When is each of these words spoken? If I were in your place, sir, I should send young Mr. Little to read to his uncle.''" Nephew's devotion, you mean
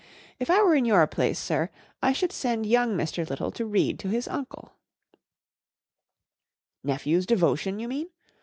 If 0.39 0.49
I 0.49 0.63
were 0.63 0.73
in 0.73 0.85
your 0.85 1.05
place, 1.05 1.37
sir, 1.37 1.69
I 2.01 2.11
should 2.11 2.31
send 2.31 2.65
young 2.65 2.97
Mr. 2.97 3.29
Little 3.29 3.51
to 3.51 3.67
read 3.67 3.99
to 3.99 4.07
his 4.07 4.27
uncle.''" 4.27 4.73
Nephew's 6.83 7.27
devotion, 7.27 7.77
you 7.77 7.87
mean 7.87 8.07